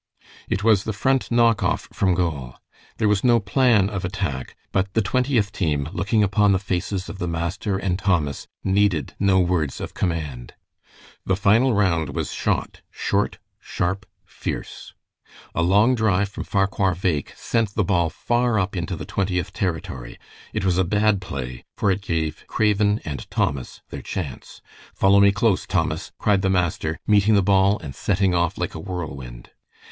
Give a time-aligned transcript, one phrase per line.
[0.49, 2.55] It was the Front knock off from goal.
[2.97, 7.19] There was no plan of attack, but the Twentieth team, looking upon the faces of
[7.19, 10.55] the master and Thomas, needed no words of command.
[11.23, 14.95] The final round was shot, short, sharp, fierce.
[15.53, 20.17] A long drive from Farquhar Bheg sent the ball far up into the Twentieth territory.
[20.51, 24.63] It was a bad play, for it gave Craven and Thomas their chance.
[24.95, 28.79] "Follow me close, Thomas," cried the master, meeting the ball and setting off like a
[28.79, 29.51] whirlwind.